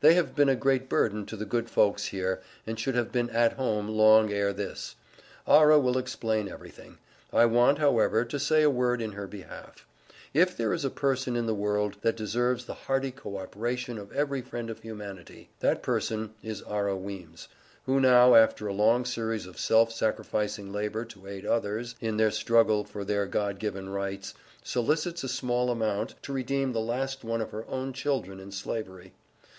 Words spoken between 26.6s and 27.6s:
the last one of